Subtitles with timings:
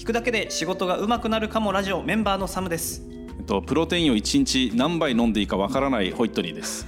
[0.00, 3.02] 聞くだけで仕事が上手くなるかもラジオメンバーのサムです。
[3.38, 6.86] えっと、プロテインを1日何杯飲んでいいかわからないホイットニーです。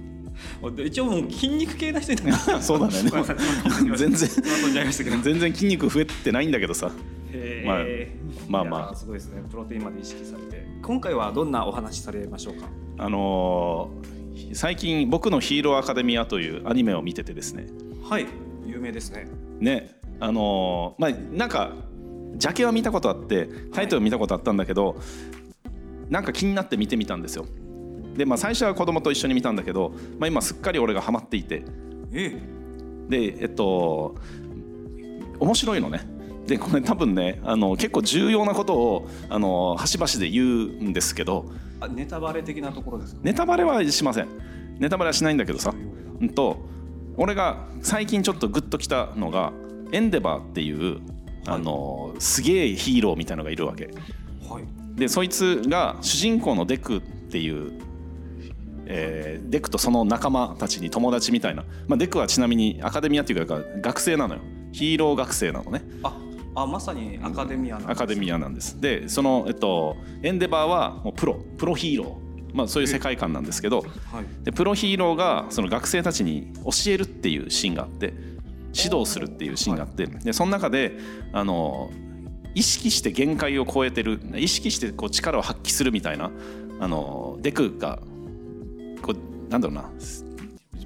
[0.86, 2.92] 一応もう筋肉系な人になるそうだね。
[3.94, 4.28] 全然
[5.22, 6.90] 全然筋肉増えてないんだけどさ。
[7.66, 7.84] まあ
[8.48, 8.94] まあまあ。
[8.96, 9.42] すごいですね。
[9.50, 10.66] プロテインまで意識されて。
[10.80, 12.70] 今回はどんなお話されましょうか？
[12.96, 17.66] あのー最近僕のヒーローアカデミアというアニメを見ててですね。
[18.08, 18.24] はい。
[18.66, 19.28] 有名ですね。
[19.58, 21.89] ね、あのーまあなんか
[22.36, 24.96] ジャケは見たことあってタイトル見たことあったんだけど、
[26.08, 27.46] なんか気になって見てみたんですよ。
[28.16, 31.64] でまあ最初は子供と一緒に見たんだけど、まあ今すっかり俺がハマっていて。
[32.12, 32.40] え
[33.08, 34.16] でえっと
[35.38, 36.06] 面白いのね。
[36.46, 40.46] でこれ多分ねあの結構重要なことをあの端々で言う
[40.88, 41.46] んですけど。
[41.80, 43.20] あネタバレ的なところですか？
[43.22, 44.28] ネタバレはしません。
[44.78, 45.72] ネタバレはしないんだけどさ、
[46.20, 46.58] うんと
[47.16, 49.52] 俺が最近ちょっとグッときたのが
[49.92, 51.00] エンデバーっていう
[51.46, 53.90] あのすげえヒーローみたいのがいるわけ。
[54.48, 54.98] はい。
[54.98, 57.72] でそいつが主人公のデクっていう、
[58.86, 64.40] えーデクとその仲間たちに友達みたいな、まあ、デクはちなみにアカデミアっていうか学生なのよ。
[64.72, 65.82] ヒーロー学生なのね。
[66.02, 66.16] あ
[66.54, 68.80] あまさにアカデミアなんですアカデミアなんです。
[68.80, 71.34] でその、えっと、エンデバーはもうプロ。
[71.58, 73.80] プロヒーロー、まあ、そういう世界観なんですけど。
[73.80, 74.44] はい。
[74.44, 78.12] でプロヒーローがその学生たちに教えるっていうシーンがあって
[78.74, 80.96] 指導するっていうシーンがあってでその中で
[81.32, 81.90] あの
[82.54, 86.30] 意識して限界を超えてる意識してこう力を発揮するみたいな
[86.80, 87.98] あのデクが
[89.02, 89.90] こうなんだろうな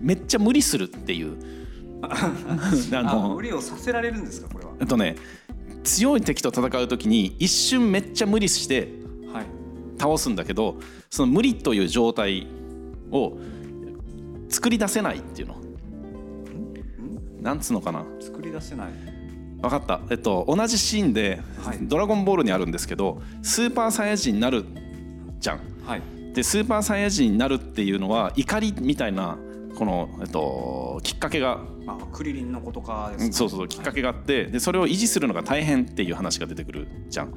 [0.01, 1.37] めっちゃ無理するっていう
[2.03, 2.33] あ
[2.93, 4.73] あの無理をさせられるんですかこれは？
[4.81, 5.17] えっとね
[5.83, 8.89] 強い敵と戦う時に一瞬めっちゃ無理して
[9.33, 9.45] はい。
[9.99, 10.77] 倒すんだけど
[11.11, 12.47] その無理という状態
[13.11, 13.39] を
[14.49, 15.57] 作り出せないっていうの
[17.45, 18.05] なんつうのかな？
[18.21, 18.89] 作り出せない。
[19.61, 24.65] 分かった、えっと、同じシーンではい「ドラゴンボール」にあるんですけどスーパーサイヤ人になる
[25.41, 25.61] じゃん。
[25.87, 26.03] はい。
[26.35, 29.39] でスーパーサイヤ人になるっていうのは怒りみたいな
[29.77, 33.27] この、えっと、きっかけがまあクリリンのことかですね。
[33.27, 37.35] うんそうそうきっかけがあってでそれを維持するのが大変っていう話が出てくるじゃん。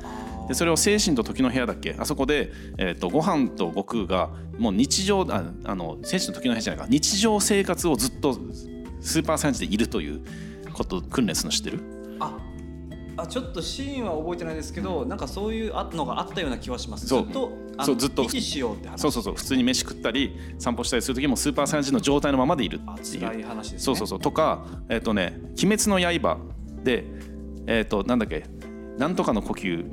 [0.47, 1.95] でそれを精神と時の部屋だっけ？
[1.99, 6.87] あそこで、えー、とご飯と悟空がもう日常ああの精神と時の部屋じゃないか。
[6.89, 8.37] 日常生活をずっと
[9.01, 10.21] スーパーサイヤ人でいるという
[10.73, 11.79] こと訓練するの知ってる？
[12.19, 12.37] あ
[13.19, 17.07] あちょっとシーンは覚えてないですけど、なんかそういうあのがあったような気はします。
[17.07, 17.51] ずっと
[17.83, 18.29] そうずっと。
[18.29, 19.01] しようって話。
[19.01, 19.35] そうそうそう。
[19.35, 23.85] 普通に飯食ったり散歩したりする時もスーパーサイヤ人の状態のままでいるあってい辛いう話ですね。
[23.85, 24.19] そうそうそう。
[24.19, 26.37] とかえっ、とね「鬼滅の刃
[26.83, 27.05] で」
[27.65, 28.43] えっ、となんだっけ？
[28.99, 29.83] なんとかの呼吸。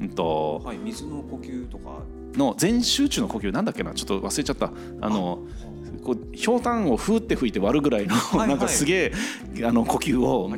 [0.00, 0.60] うんと。
[0.64, 2.00] はい水の呼吸とか。
[2.34, 3.52] の全集中の呼吸。
[3.52, 3.94] なんだっけな？
[3.94, 4.72] ちょっと忘れちゃった。
[5.00, 5.38] あの
[6.06, 8.48] こうひょうたんをふーって吹いて割るぐらいの、いはい。
[8.48, 9.12] なんかすげ
[9.56, 10.48] えあの呼吸を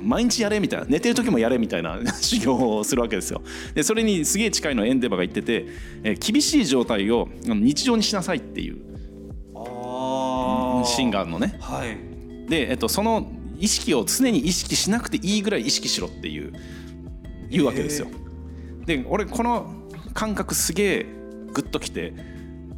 [0.00, 3.42] 毎日やれみたいな寝てる時もやれみたいな 修行をするわけですよ。
[3.74, 5.66] でそれにすげえ近いのをエンデバが言ってて、
[6.04, 8.76] えー厳しい状態を日常にしなさいっていう
[9.56, 11.56] あシーンがあるのね。
[11.58, 12.48] はい。
[12.48, 16.52] で、えっと、その意識を常に意識しなくていいぐらい意識しろっていう
[17.50, 18.06] 言うわけですよ。
[18.86, 19.74] で俺この
[20.14, 21.06] 感覚すげえ
[21.52, 22.14] グッときて、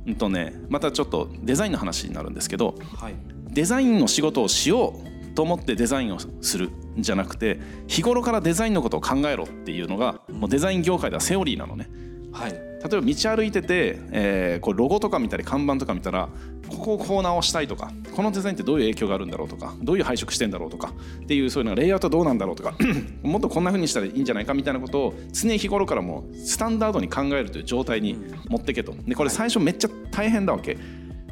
[0.06, 3.14] うんとね、またちょっとデザインの話になるんですけどはい
[3.54, 11.88] デザインの仕事をしようと思ってデザインをするんじゃなくて日頃からデザインのことを考えろっていうのがもうデザイン業界ではセオリーなのね。
[12.34, 12.52] はい。
[12.52, 16.28] 例えば道歩いてて、えーこうロゴとか見たり看板とか見たら
[16.68, 22.76] ここをこう直したいとかこのデザインってどういう影響があるんだろうとかどういう配色してんだろうとかっていうそういうのがレイアウトどうなんだろうとか
[23.22, 28.16] もっとこんな風にしたらいいんじゃないかみたいなことを常日頃からもうスタンダードに考えるという状態に
[28.48, 28.94] 持ってけと。
[29.06, 30.74] でこれ最初めっちゃ大変だわけ。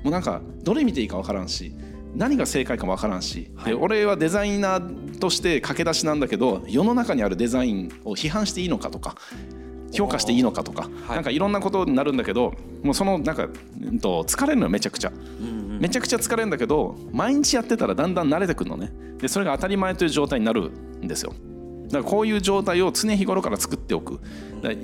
[0.03, 1.73] もうなんかどれ見ていいか分からんし
[2.15, 9.15] 何が正解かも分からんし、で俺はデザイナーとして駆け出しなんだけど世の中にあるデザインを批判していいのかとか
[9.93, 11.17] 評価していいのかとか、はい。
[11.17, 13.49] なんかいろんなことになるんだけどもうそのなんか、
[13.81, 15.13] うんと、疲れるのよめちゃくちゃ、
[15.81, 18.93] めちゃくちゃ疲れるんだけど毎日やってたらだんだん慣れてくるのね。
[19.19, 21.33] でそれが当たり前という状態になるんですよ。
[21.85, 24.21] だからこういう状態を常日頃から作っておく。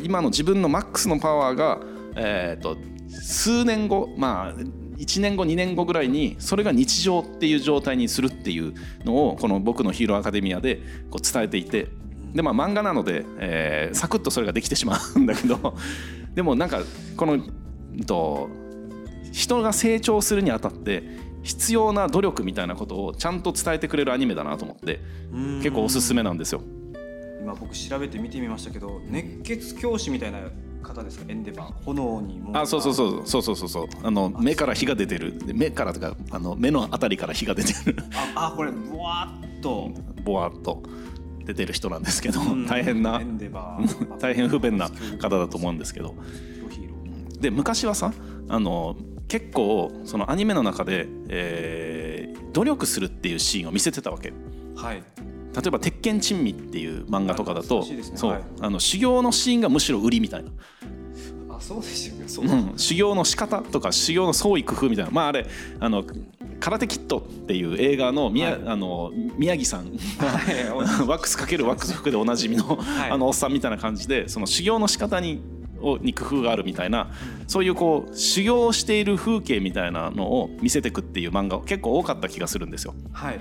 [0.03, 1.81] 今の自分のマックスのパワーが、
[2.17, 2.77] えー、と
[3.09, 8.75] 数年後まあ1年後2年後ぐらいにそれが日常っていう状態にするっていう
[9.05, 10.81] のをこの僕のヒーローアカデミアで
[11.11, 11.88] こう伝えていて
[12.35, 15.75] でまあ漫画なので、えーサクッとそれができてしまうんだけど
[16.35, 16.81] でもなんか
[17.17, 18.49] このうんと
[19.33, 21.03] 人が成長するにあたって
[21.43, 25.01] 必要な努力みたいなことをちゃんと伝えてくれるアニメだなと思って
[25.63, 26.61] 結構おすすめなんですよ。
[27.41, 30.39] 今僕調べて見てみましたけど熱血教師みたいな
[30.83, 31.25] 方ですか？
[31.29, 31.73] エンデバー。
[31.85, 32.51] 炎にも。
[32.59, 33.23] あそうそうそう。
[33.25, 33.87] そうそうそうそう。
[34.03, 35.39] あの目から火が出てる。
[35.39, 37.97] で目からとかあの目のあたりから火が出てる。
[38.35, 39.91] ああこれブワーっと。
[40.25, 40.83] ボワっと
[41.49, 43.23] 出てる人なんですけど、大変な
[44.21, 46.15] 大変不便な方だと思うんですけど。
[47.41, 48.12] で昔はさ
[48.49, 48.97] あの
[49.29, 54.31] 結構そのアニメの中で、えー努力するっていうシーンを見せてたわけ。
[54.31, 54.35] 例
[54.75, 55.03] はい。
[55.67, 57.85] えば「鉄拳珍味」っていう漫画とかだと
[58.17, 58.43] そう、はい。
[58.61, 60.50] あの修行のシーンがむしろ売りみたいな、
[61.50, 62.79] あそうですよねうん。
[62.79, 65.11] 修行の仕方とか修行の創意工夫みたいな。
[65.12, 65.47] まああれ
[65.79, 66.05] あの
[66.61, 68.63] 空手キットっていう映画の宮,、はい。
[68.67, 69.87] あの宮城さん。
[69.87, 70.69] はい。
[71.07, 72.79] ワックスかけるワックス服でおなじみの,、
[73.09, 73.11] い。
[73.11, 75.41] あのおっさんみたいな感じでその修行の仕方に
[75.81, 77.09] をに工夫があるみたいな
[77.47, 82.95] そういうこう修行をしている風景みたいなのを見せていくっていう漫画結構多かった気がするんですよ。
[83.13, 83.41] はい。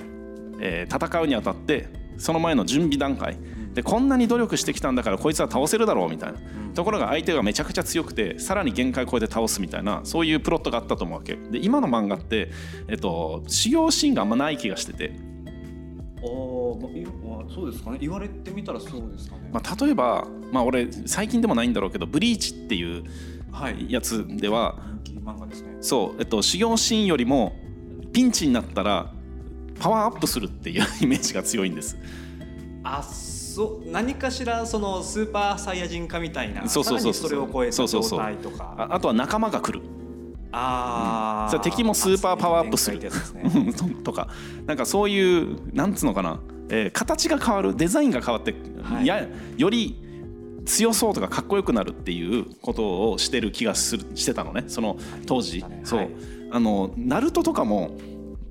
[0.59, 3.37] えー戦うにあたってその前の準備段階
[3.77, 6.39] でこんなに努力してきたんだからこいつは倒せるだろうみたいな、
[6.73, 11.35] ところが相手がめちゃくちゃ強くてさらに限界を超えて倒すみたいなそういうプロットがあったと思うわけ。
[11.35, 12.49] で今の漫画って、
[12.87, 17.99] えっと、修行シーンがあんまない気がしてて、あいまあそうですかね。
[18.01, 19.51] 言われてみたらそうですかね。
[19.53, 23.03] まあ、例えば、まあ、俺最近でもないんだろうけど「ブリーチ」っていう
[23.51, 23.91] はい。
[23.91, 25.77] やつでは人気漫画ですね。
[25.81, 27.53] そう、えっと、修行シーンよりも
[28.11, 29.13] ピンチになったら
[29.79, 31.95] パワーアップするっていうイメージが強いんです。
[32.83, 33.03] あ
[33.57, 37.13] そう何かしらそのスーパーサイヤ人化みたいなそうそうそう。
[37.15, 38.19] それを超えた状そうそうそう。
[38.19, 39.83] 態とかああとは仲間が来る。
[40.51, 41.51] あー。
[41.51, 42.99] それ敵もスーパーパワーアップする。
[42.99, 43.09] ね。
[43.73, 44.27] と とか。
[44.67, 46.39] なんかそういうなんつうのかな、
[46.69, 49.07] えー形が変わるデザインが変わって、はい。
[49.07, 49.27] や
[49.57, 49.99] より
[50.67, 54.65] 強そうとかかっこよくなるっていうことをしてる気がするしてたのね。
[54.67, 56.09] その当時、そう、はい。
[56.51, 57.97] あのナルトとかも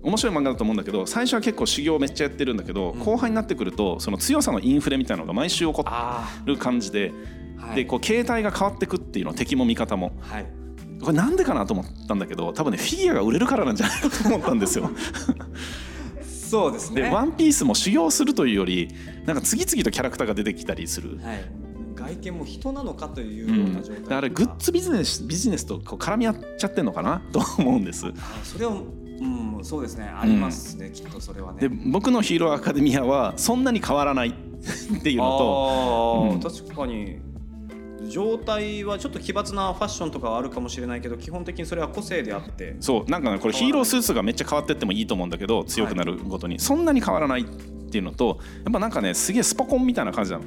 [0.06, 7.12] 面白い漫画だと思うんだけど最初は結構修行めっちゃやってるんだけど、後半になってくるとその強さのインフレみたいなのが毎週起こある感じで、
[7.74, 10.12] でこう形態が変わってくっていうの敵も味方も。
[10.20, 10.46] はい。
[11.02, 14.90] これなんでかなと思ったんだけど多分ねフィギュアが売れるからなんじゃないかと思ったんですよ。
[16.22, 17.02] そうですね。
[17.02, 18.88] で「ワンピースも修行するというより
[19.26, 21.18] なんか次々とキャラクターが出てきたりする。
[21.18, 21.44] はい、
[21.94, 28.06] 外見も人なのかといううんような状態、だからグッズビジネスビジネスとこう絡み合っちゃってんのかなと思うんです。
[28.06, 28.12] あ
[28.42, 28.72] それは
[29.20, 30.04] うんそうですね。
[30.04, 31.60] ありますね、きっとそれはね。
[31.60, 34.28] で僕のヒーローアカデミアはそんなに変わらない
[34.98, 36.40] っていうのと、うん。
[36.40, 37.18] 確かに。
[38.08, 42.76] 状態はちょっと奇抜なファッションとかはあるかもしれないけど基本的にそれは個性であって。
[42.80, 47.44] そうなんかねこれヒーロースーツがめっちゃ変わってってもいいと思うんだけど強くなるごとに、そんなに変わらないっ
[47.90, 50.44] ていうのとやっぱなんかねすげえスポコンみたいな感じなの。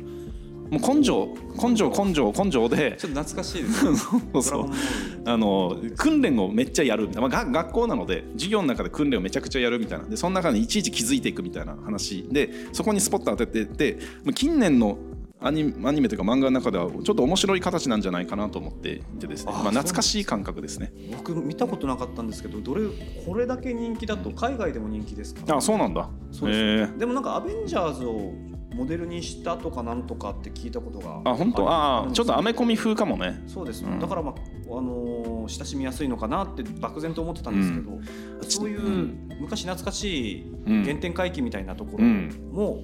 [0.71, 2.95] もう根性根性根性根性で。
[2.99, 4.53] ちょっと懐かしいです
[5.25, 10.05] あの訓練をめっちゃやる、まあ、が学校なので授業の中で訓練をめちゃくちゃやるみたいな。
[10.05, 12.27] でその中でいちいち気づいていくみたいな話。
[12.31, 13.99] でそこにスポット当ててって
[14.35, 14.97] 近年の
[15.41, 19.53] アニアニメというか漫画の中ではちょっと面白い形なんじゃないかなと思っていてですね。
[19.53, 20.91] まあ、懐かしい感覚ですね。
[21.15, 22.81] 僕見たことなかったんですけどどれ
[23.25, 25.55] これだけ人気だと海外でも人気ですか？
[25.55, 26.09] あそうなんだ。
[26.31, 28.33] そうですへえでもなんかアベンジャーズを
[28.73, 31.69] モデルにしたとかなんとかって聞いたことがあ本当？
[31.69, 33.43] ああちょっとアメコミ風かもね。
[33.47, 33.99] そうです、うん。
[33.99, 34.33] だからまあ、
[34.77, 37.99] あのー親しみやすいのかなって漠然と思ってたんですけど、
[38.47, 39.29] そういううん。
[39.41, 42.49] 昔懐かしいうん原点回帰みたいなところうん。
[42.51, 42.83] も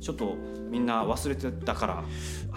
[0.00, 0.34] ちょっと
[0.70, 2.04] みんな忘れてたから、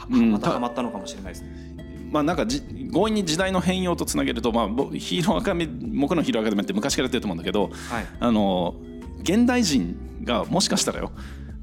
[0.10, 2.10] またハマったのかもしれないですね。
[2.12, 2.62] まあなんかじ
[2.92, 8.76] 強引に時代の変容とつなげると、まあ、ぼヒーローアカデミ僕のヒーローアカデミーって昔からやってると思うんだけどはい、あの
[9.22, 11.12] 現代人がもしかしたらよ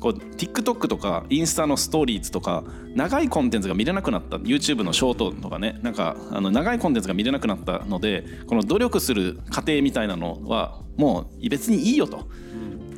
[0.06, 2.62] こう TikTok とかインスタのストーリーズとか
[2.94, 4.36] 長いコンテンツが見れなくなった。
[4.36, 5.80] YouTube のショートとかね。
[5.82, 12.28] なんかあの長いコンテンツが見れなくなったのでこの努力する過程みたいなのはもう別にいいよと。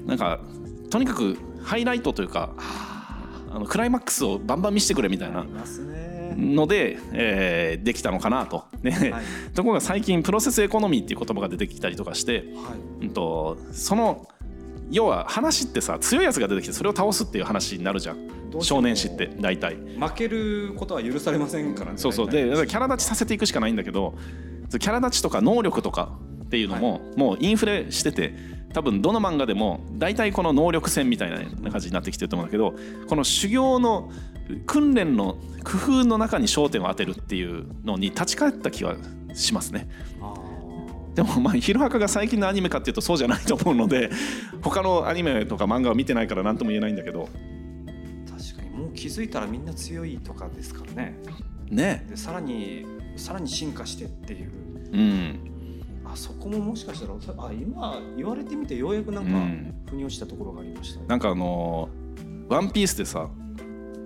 [0.05, 0.41] なんか
[0.91, 5.47] とにかくハイライトというかあのクライマックスをバンバン見せてくれみたいな。
[6.37, 8.65] ので、えーできたのかなと。
[8.83, 8.91] ね。
[8.91, 9.25] はい。
[9.55, 13.07] ところが最近プロセスエコノミーっていう言葉が出てきたりとかして、はい。
[13.07, 14.29] うん、とその
[14.91, 18.29] 要は話ってさ強いやつが出てきてそれを倒すっていう話になるじゃん。
[18.61, 19.77] 少年誌って大体。
[19.77, 21.99] 負けることは許されませんからね。
[21.99, 22.31] そうそう。
[22.31, 24.15] でキャラ立ちさせていくしかないんだけど
[24.71, 26.13] キャラ立ちとか能力とか
[26.45, 28.35] っていうのも、もうインフレしてて
[28.73, 32.75] 多分どの漫画でも大体この能力戦みたいな感じになってきてると思うんだけど
[33.07, 34.11] この修行の
[34.67, 38.97] 訓練の工夫の中に焦点を当てるっていうのに立ち返った気は
[39.35, 39.89] しますね。
[41.23, 44.11] あでもまあヒロアカが最近のアニメかっていうとそうじゃないと思うので
[44.63, 47.29] 他のアニメとか漫画を見てないから何とも言えないんだけど。
[48.27, 51.19] ー確かにもう気づいたらみんな強いとかですからね。
[51.71, 52.07] ね。
[52.09, 54.51] でさらにさらに進化してっていう。
[54.93, 55.41] うん。
[56.05, 57.15] あそこももしかしたら
[57.47, 59.75] あ今言われてみてようやくなんかうん。
[59.91, 63.29] 腑に落ちたところがありました、なんかあのーワンピースでさ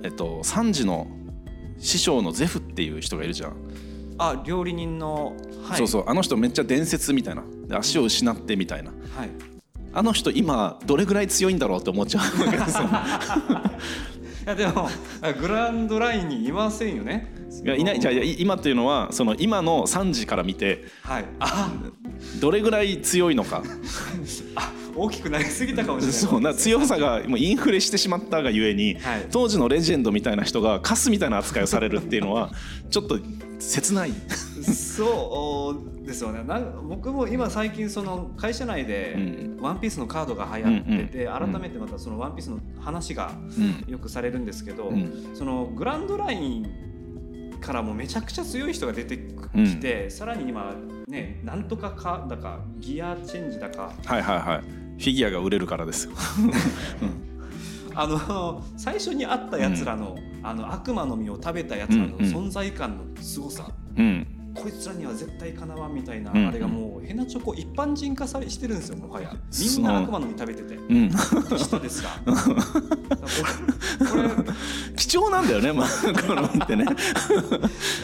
[0.02, 1.06] えっと3時の
[1.78, 3.56] 師匠のゼフっていう人がいるじゃん、
[4.18, 6.04] あ料理人の、はい、そうそう。
[6.06, 7.42] あの人めっちゃ伝説みたいな。
[7.66, 8.90] で足を失ってみたいな。
[8.90, 9.30] はい。
[9.94, 12.56] あの人今どれぐらい強いんだろうって思っちゃうわけ。
[12.56, 12.88] ですよ
[14.46, 14.88] やでも
[15.40, 17.32] グランドラインにいませんよね。
[17.64, 18.00] いやいない。
[18.00, 21.24] じゃあい今っていうのはその今の3時から見てはい。
[21.38, 21.70] あ
[22.40, 23.62] どれぐらい強いのか。
[23.62, 24.11] あ
[24.94, 26.20] 大きくなりすぎたかもしれない。
[26.20, 29.26] そうな強さがもうインフレしてしまったがゆえに、はい。
[29.30, 32.50] 当時のレジェンドみたいな人がカスみたいな扱いをされるっていうのは
[32.90, 33.18] ちょっと
[33.58, 34.12] 切ない。
[34.64, 36.42] そうですよね。
[36.88, 39.52] 僕も今最近その会社内でうん。
[39.62, 43.32] ワンピースのカードが流行ってて、うんうん改めてまたそのワンピースの話が
[43.86, 43.90] うん。
[43.90, 45.30] よくされるんですけど、うん。
[45.34, 46.66] そのグランドライン
[47.60, 50.74] からもめちゃくちゃ強い人が出てきて、さらに今
[51.06, 56.12] ねなんとかかだかギアチェンジだかはいはいはいフィギュアが売れるからですよ。
[57.94, 62.32] あの最初に会ったやつらの,、あの悪魔の実を食べたやつらのうんうん。
[62.32, 63.68] 存在感の凄さ、
[63.98, 64.26] うん。
[64.54, 69.34] こいつらには絶対かなわんみたいな、うんあれがもうヘナチョコ一般人化されしてるんですよもはや。
[69.58, 70.76] みんな悪魔の実食べてて。
[70.76, 72.10] うん、人ですが
[75.02, 75.88] 貴重なんだよね、まあ、
[76.26, 76.86] このってね。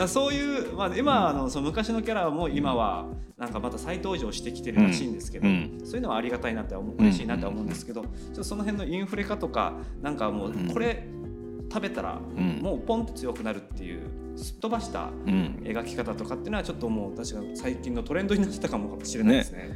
[0.01, 11.07] あ そういう、まあ、今あのその昔のキャラも今はなんかまた再登場してきてるらしいんですけど、うんそういうのはありがたいなって思う嬉しいなって思うんですけど、ちょっとその辺のインフレ化とかなんかもううんこれ
[11.73, 14.01] 食べたらうんもうポンと強くなるっていう
[14.37, 19.71] すっ飛ばしたうん、描き方とかっていうのはちょっともう確か最近のトレンドになってたかもしれないですね。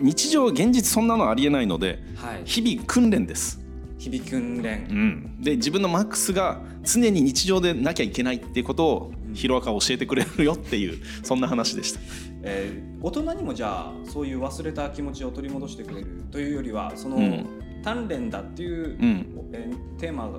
[0.00, 3.62] 日常現実そんなのありえないのではい、日々訓練です。
[4.10, 4.86] 響訓練。
[4.90, 12.00] うん、で自分のマックスが常に日常でなきゃいけないっていうことをヒロアカは教えてくれるよっていうそんな話でした。
[12.42, 17.46] えー大人にもじゃあそういう忘れた気持ちを取り戻してくれるというよりはその、うん。
[17.84, 20.30] 鍛錬だっていう、うん、えーテーマ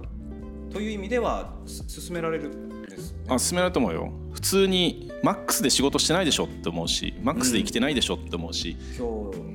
[0.71, 3.25] という意味ではす進められるんですよね。
[3.27, 4.13] あ進められると思うよ。
[4.31, 9.53] 普通にマックスで仕事してないでしょって思うしマックスで生きてないでしょって思うし、今日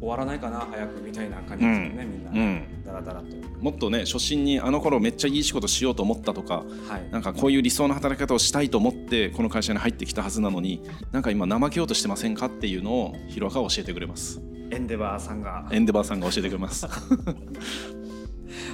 [0.00, 3.26] 終わらないかな早くみたいな感じですよね、みんな、うん、だらだらと。
[3.60, 7.10] もっとね初心にあの頃めっちゃいい仕事しようと思ったとかはい。
[7.10, 14.40] なんかこういう理想の働き方をしたいと思ってこの会社に入ってきたはずなのになんか今怠けようとしてませんかっていうのをヒロアカは教えてくれます。
[14.70, 16.86] エンデバーさんが、エンデバーさんが教えてくれます。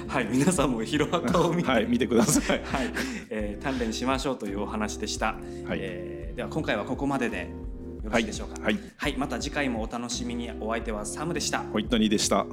[0.07, 2.59] はい、皆さんもヒロアカを見て、はい見てください。
[2.63, 2.93] はい、
[3.29, 5.35] えー鍛錬しましょうというお話でした。
[5.67, 5.79] はい。
[5.81, 7.49] えーでは今回はここまでで
[8.07, 8.61] よろしいでしょうか。
[8.61, 10.51] はいはい、また次回もお楽しみに。
[10.59, 11.59] お相手はサムでした。
[11.59, 12.45] ホイットニーでした